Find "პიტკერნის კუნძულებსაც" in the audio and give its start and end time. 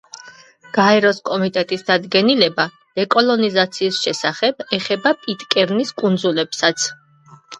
5.27-6.89